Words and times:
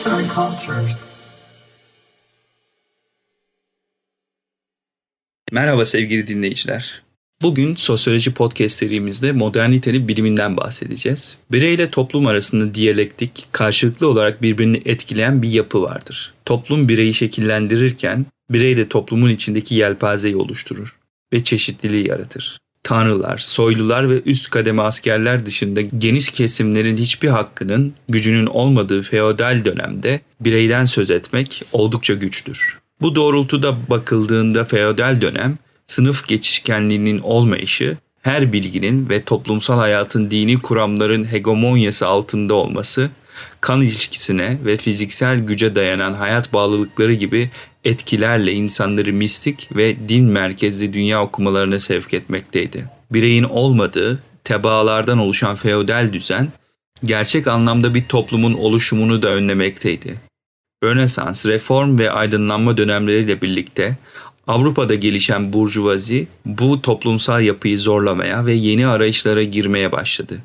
Arts 0.00 0.06
and 0.06 0.30
Cultures. 0.34 1.04
Merhaba 5.52 5.84
sevgili 5.84 6.26
dinleyiciler. 6.26 7.02
Bugün 7.42 7.74
Sosyoloji 7.74 8.34
Podcast 8.34 8.76
serimizde 8.76 9.32
modernitenin 9.32 10.08
biliminden 10.08 10.56
bahsedeceğiz. 10.56 11.36
Birey 11.52 11.74
ile 11.74 11.90
toplum 11.90 12.26
arasında 12.26 12.74
diyalektik, 12.74 13.46
karşılıklı 13.52 14.08
olarak 14.08 14.42
birbirini 14.42 14.82
etkileyen 14.84 15.42
bir 15.42 15.48
yapı 15.48 15.82
vardır. 15.82 16.34
Toplum 16.44 16.88
bireyi 16.88 17.14
şekillendirirken, 17.14 18.26
birey 18.50 18.76
de 18.76 18.88
toplumun 18.88 19.30
içindeki 19.30 19.74
yelpazeyi 19.74 20.36
oluşturur 20.36 20.98
ve 21.32 21.44
çeşitliliği 21.44 22.08
yaratır. 22.08 22.58
Tanrılar, 22.82 23.38
soylular 23.38 24.10
ve 24.10 24.22
üst 24.26 24.50
kademe 24.50 24.82
askerler 24.82 25.46
dışında 25.46 25.80
geniş 25.80 26.30
kesimlerin 26.30 26.96
hiçbir 26.96 27.28
hakkının, 27.28 27.94
gücünün 28.08 28.46
olmadığı 28.46 29.02
feodal 29.02 29.64
dönemde 29.64 30.20
bireyden 30.40 30.84
söz 30.84 31.10
etmek 31.10 31.62
oldukça 31.72 32.14
güçtür. 32.14 32.78
Bu 33.00 33.14
doğrultuda 33.14 33.90
bakıldığında 33.90 34.64
feodal 34.64 35.20
dönem 35.20 35.58
sınıf 35.86 36.28
geçişkenliğinin 36.28 37.18
olmayışı, 37.18 37.96
her 38.22 38.52
bilginin 38.52 39.08
ve 39.08 39.22
toplumsal 39.22 39.78
hayatın 39.78 40.30
dini 40.30 40.62
kuramların 40.62 41.32
hegemonyası 41.32 42.06
altında 42.06 42.54
olması, 42.54 43.10
kan 43.60 43.82
ilişkisine 43.82 44.58
ve 44.64 44.76
fiziksel 44.76 45.38
güce 45.38 45.74
dayanan 45.74 46.12
hayat 46.12 46.52
bağlılıkları 46.52 47.12
gibi 47.12 47.50
etkilerle 47.84 48.52
insanları 48.52 49.12
mistik 49.12 49.68
ve 49.76 50.08
din 50.08 50.24
merkezli 50.24 50.92
dünya 50.92 51.22
okumalarına 51.22 51.78
sevk 51.78 52.14
etmekteydi. 52.14 52.90
Bireyin 53.10 53.44
olmadığı, 53.44 54.22
tebaalardan 54.44 55.18
oluşan 55.18 55.56
feodal 55.56 56.12
düzen, 56.12 56.52
gerçek 57.04 57.46
anlamda 57.46 57.94
bir 57.94 58.04
toplumun 58.04 58.54
oluşumunu 58.54 59.22
da 59.22 59.28
önlemekteydi. 59.28 60.20
Rönesans, 60.84 61.46
reform 61.46 61.98
ve 61.98 62.10
aydınlanma 62.10 62.76
dönemleriyle 62.76 63.42
birlikte 63.42 63.98
Avrupa'da 64.46 64.94
gelişen 64.94 65.52
burjuvazi 65.52 66.26
bu 66.46 66.82
toplumsal 66.82 67.42
yapıyı 67.42 67.78
zorlamaya 67.78 68.46
ve 68.46 68.52
yeni 68.52 68.86
arayışlara 68.86 69.42
girmeye 69.42 69.92
başladı. 69.92 70.42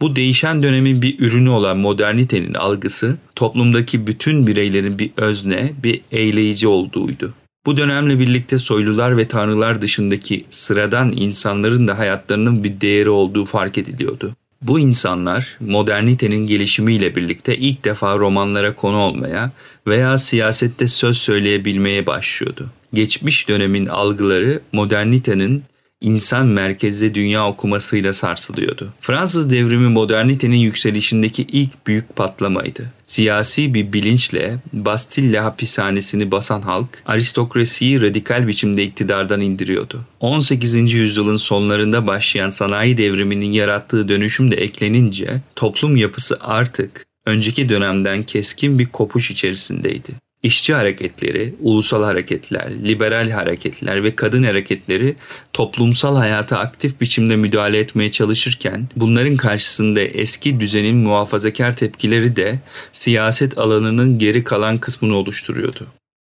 Bu 0.00 0.16
değişen 0.16 0.62
dönemin 0.62 1.02
bir 1.02 1.18
ürünü 1.18 1.50
olan 1.50 1.76
modernitenin 1.76 2.54
algısı 2.54 3.16
toplumdaki 3.36 4.06
bütün 4.06 4.46
bireylerin 4.46 4.98
bir 4.98 5.10
özne, 5.16 5.72
bir 5.82 6.00
eyleyici 6.12 6.68
olduğuydu. 6.68 7.34
Bu 7.66 7.76
dönemle 7.76 8.18
birlikte 8.18 8.58
soylular 8.58 9.16
ve 9.16 9.28
tanrılar 9.28 9.82
dışındaki 9.82 10.44
sıradan 10.50 11.12
insanların 11.16 11.88
da 11.88 11.98
hayatlarının 11.98 12.64
bir 12.64 12.80
değeri 12.80 13.10
olduğu 13.10 13.44
fark 13.44 13.78
ediliyordu. 13.78 14.34
Bu 14.62 14.78
insanlar 14.78 15.56
modernitenin 15.60 16.46
gelişimiyle 16.46 17.16
birlikte 17.16 17.56
ilk 17.56 17.84
defa 17.84 18.18
romanlara 18.18 18.74
konu 18.74 18.96
olmaya 18.96 19.50
veya 19.86 20.18
siyasette 20.18 20.88
söz 20.88 21.18
söyleyebilmeye 21.18 22.06
başlıyordu. 22.06 22.66
Geçmiş 22.94 23.48
dönemin 23.48 23.86
algıları 23.86 24.60
modernitenin 24.72 25.64
insan 26.00 26.46
merkezli 26.46 27.14
dünya 27.14 27.48
okumasıyla 27.48 28.12
sarsılıyordu. 28.12 28.92
Fransız 29.00 29.50
devrimi 29.50 29.88
modernitenin 29.88 30.56
yükselişindeki 30.56 31.42
ilk 31.42 31.86
büyük 31.86 32.16
patlamaydı. 32.16 32.92
Siyasi 33.04 33.74
bir 33.74 33.92
bilinçle 33.92 34.58
Bastille 34.72 35.40
hapishanesini 35.40 36.30
basan 36.30 36.62
halk 36.62 37.02
aristokrasiyi 37.06 38.02
radikal 38.02 38.46
biçimde 38.46 38.84
iktidardan 38.84 39.40
indiriyordu. 39.40 40.00
18. 40.20 40.92
yüzyılın 40.92 41.36
sonlarında 41.36 42.06
başlayan 42.06 42.50
sanayi 42.50 42.98
devriminin 42.98 43.52
yarattığı 43.52 44.08
dönüşüm 44.08 44.50
de 44.50 44.56
eklenince 44.56 45.40
toplum 45.56 45.96
yapısı 45.96 46.38
artık 46.40 47.06
önceki 47.26 47.68
dönemden 47.68 48.22
keskin 48.22 48.78
bir 48.78 48.86
kopuş 48.86 49.30
içerisindeydi. 49.30 50.27
İşçi 50.42 50.74
hareketleri, 50.74 51.54
ulusal 51.60 52.02
hareketler, 52.02 52.70
liberal 52.84 53.30
hareketler 53.30 54.04
ve 54.04 54.16
kadın 54.16 54.42
hareketleri 54.42 55.16
toplumsal 55.52 56.16
hayata 56.16 56.58
aktif 56.58 57.00
biçimde 57.00 57.36
müdahale 57.36 57.78
etmeye 57.78 58.12
çalışırken 58.12 58.88
bunların 58.96 59.36
karşısında 59.36 60.00
eski 60.00 60.60
düzenin 60.60 60.96
muhafazakar 60.96 61.76
tepkileri 61.76 62.36
de 62.36 62.58
siyaset 62.92 63.58
alanının 63.58 64.18
geri 64.18 64.44
kalan 64.44 64.78
kısmını 64.78 65.16
oluşturuyordu. 65.16 65.86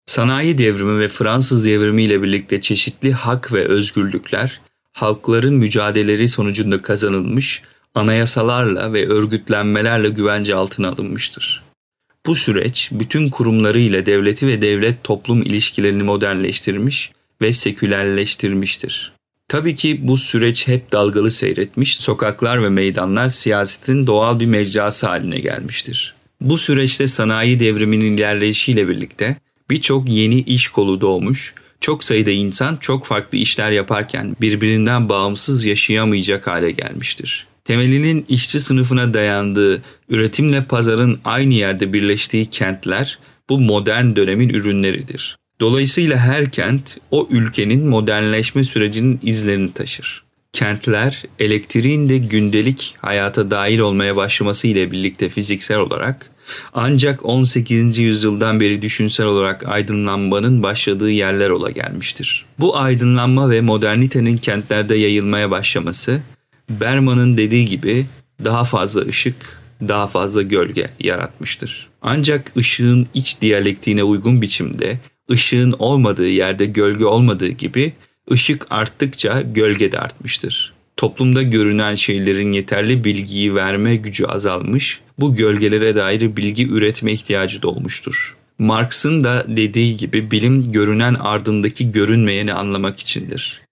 Sanayi 0.07 0.59
devrimi 0.59 1.01
ve 1.01 1.09
Fransız 1.09 1.65
devrimi 1.65 2.03
ile 2.03 2.23
birlikte 2.23 2.61
çeşitli 2.61 3.13
hak 3.13 3.53
ve 3.53 3.65
özgürlükler 3.65 4.61
halkların 4.93 5.55
mücadeleleri 5.55 6.29
sonucunda 6.29 6.83
kazanılmış, 6.83 7.63
anayasalarla 7.95 8.93
ve 8.93 9.09
örgütlenmelerle 9.09 10.09
güvence 10.09 10.55
altına 10.55 10.89
alınmıştır. 10.89 11.66
Bu 12.27 12.35
süreç 12.35 12.89
bütün 12.93 13.29
kurumlarıyla 13.29 14.07
devleti 14.07 14.47
ve 14.47 14.63
devlet 14.63 15.05
toplum 15.05 15.43
ilişkilerini 15.43 16.03
modernleştirmiş 16.03 17.11
ve 17.43 17.53
sekülerleştirmiştir. 17.53 19.13
Tabii 19.49 19.75
ki 19.75 20.01
bu 20.03 20.19
süreç 20.19 20.69
hep 20.69 20.93
dalgalı 20.93 21.31
seyretmiş, 21.31 21.97
sokaklar 21.97 22.63
ve 22.63 22.69
meydanlar 22.69 23.29
siyasetin 23.29 24.07
doğal 24.07 24.41
bir 24.41 24.47
mecrası 24.47 25.07
haline 25.07 25.41
gelmiştir. 25.41 26.15
Bu 26.41 26.59
süreçte 26.59 27.09
sanayi 27.09 27.61
devriminin 27.61 28.17
ilerleyişiyle 28.17 28.89
birlikte 28.89 29.37
birçok 29.71 30.09
yeni 30.09 30.41
iş 30.41 30.69
kolu 30.69 31.01
doğmuş, 31.01 31.55
çok 31.81 32.05
sayıda 32.05 32.31
insan 32.31 32.77
çok 32.77 33.07
farklı 33.07 33.39
işler 33.39 33.71
yaparken 33.71 34.37
birbirinden 34.41 35.09
bağımsız 35.09 35.65
yaşayamayacak 35.65 36.47
hale 36.47 36.71
gelmiştir 36.71 37.47
temelinin 37.67 38.25
işçi 38.29 38.61
sınıfına 38.61 39.15
dayandığı, 39.15 39.83
üretimle 40.09 40.65
pazarın 40.65 41.19
aynı 41.25 41.55
yerde 41.55 41.93
birleştiği 41.93 42.47
kentler 42.47 43.19
bu 43.49 43.61
modern 43.61 44.17
dönemin 44.17 44.49
ürünleridir. 44.49 45.37
Dolayısıyla 45.61 46.17
her 46.17 46.51
kent 46.51 46.99
o 47.11 47.27
ülkenin 47.31 47.89
modernleşme 47.89 48.65
sürecinin 48.65 49.21
izlerini 49.23 49.73
taşır. 49.73 50.23
Kentler 50.53 51.23
elektriğin 51.39 52.09
de 52.09 52.19
gündelik 52.19 52.95
hayata 52.99 53.51
dahil 53.51 53.79
olmaya 53.79 54.17
başlaması 54.17 54.67
ile 54.67 54.93
birlikte 54.93 55.29
fiziksel 55.29 55.79
olarak 55.79 56.31
ancak 56.75 57.25
18. 57.25 57.99
yüzyıldan 57.99 58.61
beri 58.61 58.83
düşünsel 58.83 59.27
olarak 59.27 59.69
aydınlanmanın 59.69 60.63
başladığı 60.63 61.11
yerler 61.11 61.51
ola 61.51 61.71
gelmiştir. 61.71 62.45
Bu 62.59 62.79
aydınlanma 62.79 63.51
ve 63.51 63.61
modernitenin 63.61 64.37
kentlerde 64.37 64.97
yayılmaya 64.97 65.51
başlaması 65.51 66.21
Berman'ın 66.71 67.37
dediği 67.37 67.67
gibi 67.67 68.07
daha 68.45 68.65
fazla 68.65 69.01
ışık, 69.01 69.61
daha 69.89 70.07
fazla 70.07 70.43
gölge 70.43 70.91
yaratmıştır. 71.01 71.89
Ancak 72.03 72.53
ışığın 72.57 73.07
iç 73.15 73.41
diyalektiğine 73.41 74.03
uygun 74.03 74.43
biçimde 74.43 74.99
ışığın 75.31 75.75
olmadığı 75.79 76.29
yerde 76.29 76.67
gölge 76.67 77.05
olmadığı 77.05 77.49
gibi 77.49 77.93
ışık 78.33 78.67
arttıkça 78.71 79.43
gölge 79.43 79.93
de 79.93 79.99
artmıştır. 79.99 80.73
Toplumda 80.97 81.43
görünen 81.43 81.95
şeylerin 81.95 82.53
yeterli 82.53 83.05
bilgiyi 83.05 83.55
verme 83.55 83.97
gücü 83.97 84.25
azalmış, 84.25 85.01
bu 85.19 85.35
gölgelere 85.35 85.97
dair 85.97 86.37
bilgi 86.37 86.69
üretme 86.69 87.13
ihtiyacı 87.13 87.63
doğmuştur. 87.63 88.37
Marx'ın 88.59 89.25
da 89.25 89.45
dediği 89.49 89.97
gibi 89.97 90.31
bilim 90.31 90.73
görünen 90.73 91.15
ardındaki 91.15 91.93
görünmeyeni 91.93 92.55
anlamak 92.55 93.01
içindir. 93.01 93.63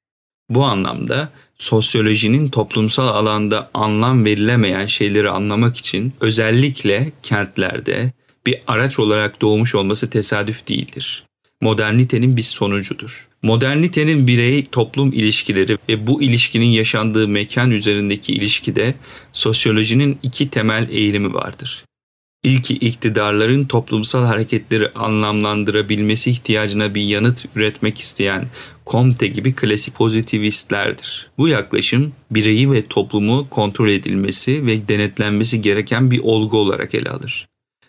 Bu 0.51 0.65
anlamda 0.65 1.29
sosyolojinin 1.59 2.49
toplumsal 2.49 3.09
alanda 3.09 3.71
anlam 3.75 4.25
verilemeyen 4.25 4.87
şeyleri 4.87 5.31
anlamak 5.31 5.77
için 5.77 6.13
özellikle 6.21 7.13
kentlerde 7.23 8.13
bir 8.47 8.61
araç 8.67 8.99
olarak 8.99 9.41
doğmuş 9.41 9.75
olması 9.75 10.11
tesadüf 10.11 10.69
değildir. 10.69 11.25
Modernitenin 11.61 12.37
bir 12.37 12.43
sonucudur. 12.43 13.29
Modernitenin 13.43 14.27
birey 14.27 14.65
toplum 14.65 15.13
ilişkileri 15.13 15.79
ve 15.89 16.07
bu 16.07 16.23
ilişkinin 16.23 16.67
yaşandığı 16.67 17.29
mekan 17.29 17.71
üzerindeki 17.71 18.33
ilişkide 18.33 18.95
sosyolojinin 19.33 20.19
iki 20.23 20.51
temel 20.51 20.89
eğilimi 20.91 21.35
vardır. 21.35 21.85
İlki 22.45 22.75
iktidarların 22.75 23.65
toplumsal 23.65 24.25
hareketleri 24.25 24.93
anlamlandırabilmesi 24.93 26.31
ihtiyacına 26.31 26.95
bir 26.95 27.03
yanıt 27.03 27.45
üretmek 27.57 28.01
isteyen 28.01 28.49
Comte 28.87 29.27
gibi 29.27 29.55
klasik 29.55 29.95
pozitivistlerdir. 29.95 31.31
Bu 31.39 31.49
yaklaşım 31.49 32.13
bireyi 32.31 32.73
ve 32.73 32.87
toplumu 32.87 33.47
kontrol 33.51 33.89
edilmesi 33.89 34.67
ve 34.67 34.89
denetlenmesi 34.89 35.63
gereken 35.63 36.11
bir 36.11 36.21
olgu 36.23 36.59
olarak 36.59 36.95
ele 36.95 37.11
alır. 37.11 37.49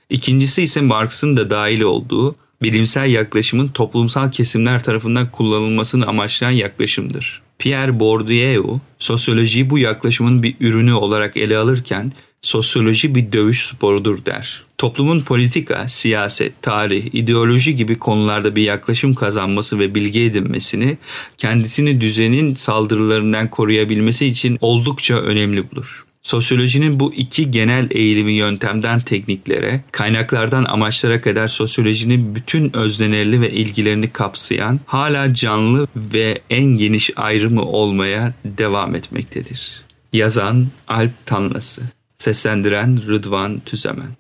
İkincisi 0.10 0.62
ise 0.62 0.82
Marx'ın 0.82 1.38
da 1.38 1.50
dahil 1.50 1.82
olduğu 1.82 2.36
bilimsel 2.62 3.10
yaklaşımın 3.10 3.68
toplumsal 3.68 4.32
kesimler 4.32 4.84
tarafından 4.84 5.32
kullanılmasını 5.32 6.08
amaçlayan 6.08 6.52
yaklaşımdır. 6.52 7.42
Pierre 7.60 8.00
Bourdieu, 8.00 8.80
sosyolojiyi 9.00 9.70
bu 9.70 9.80
yaklaşımın 9.80 10.44
bir 10.44 10.56
ürünü 10.60 10.94
olarak 10.94 11.38
ele 11.38 11.58
alırken 11.58 12.14
sosyoloji 12.46 13.16
bir 13.16 13.32
dövüş 13.32 13.66
sporudur 13.66 14.26
der. 14.26 14.64
Toplumun 14.78 15.22
politika, 15.22 15.90
siyaset, 15.90 16.62
tarih, 16.62 17.06
ideoloji 17.14 17.76
gibi 17.76 17.96
konularda 17.96 18.56
bir 18.56 18.62
yaklaşım 18.62 19.14
kazanması 19.14 19.80
ve 19.80 19.96
bilgi 19.96 20.22
edinmesini 20.22 20.98
kendisini 21.38 22.02
düzenin 22.02 22.56
saldırılarından 22.56 23.50
koruyabilmesi 23.50 24.26
için 24.26 24.58
oldukça 24.62 25.16
önemli 25.16 25.72
bulur. 25.72 26.06
Sosyolojinin 26.22 27.00
bu 27.00 27.14
iki 27.14 27.52
genel 27.52 27.88
eğilimi 27.92 28.34
yöntemden 28.34 29.00
tekniklere, 29.00 29.84
kaynaklardan 29.92 30.64
amaçlara 30.64 31.22
kadar 31.22 31.48
sosyolojinin 31.48 32.36
bütün 32.36 32.76
öznelerli 32.76 33.42
ve 33.42 33.52
ilgilerini 33.52 34.10
kapsayan, 34.10 34.80
hala 34.86 35.34
canlı 35.34 35.88
ve 35.96 36.42
en 36.50 36.66
geniş 36.66 37.12
ayrımı 37.16 37.66
olmaya 37.66 38.34
devam 38.46 38.96
etmektedir. 38.96 39.82
Yazan 40.14 40.68
Alp 40.88 41.26
Tanlası 41.26 41.95
Seslendiren 42.18 43.08
Rıdvan 43.08 43.60
Tüzemen 43.60 44.16